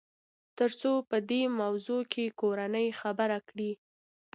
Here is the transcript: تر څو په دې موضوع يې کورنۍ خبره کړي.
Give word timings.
تر 0.57 0.69
څو 0.81 0.91
په 1.09 1.17
دې 1.29 1.41
موضوع 1.59 2.01
يې 2.15 2.25
کورنۍ 2.41 2.87
خبره 3.01 3.37
کړي. 3.49 3.71